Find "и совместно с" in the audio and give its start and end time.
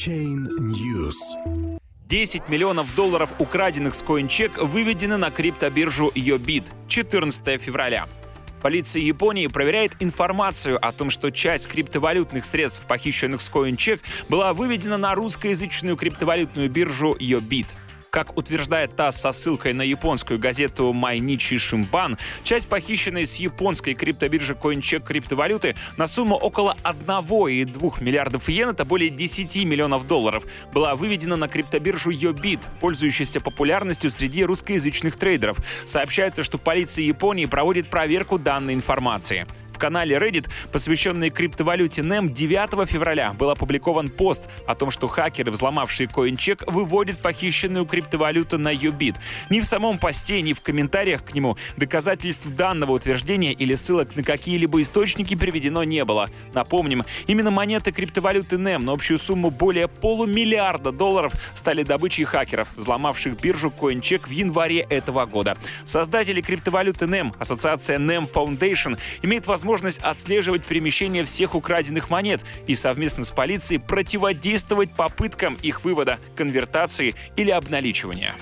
72.66-73.30